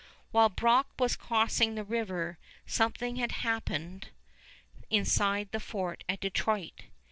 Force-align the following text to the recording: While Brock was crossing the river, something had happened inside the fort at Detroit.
While 0.31 0.49
Brock 0.49 0.87
was 0.97 1.15
crossing 1.15 1.75
the 1.75 1.83
river, 1.83 2.39
something 2.65 3.17
had 3.17 3.31
happened 3.43 4.09
inside 4.89 5.51
the 5.51 5.59
fort 5.59 6.03
at 6.09 6.19
Detroit. 6.21 6.85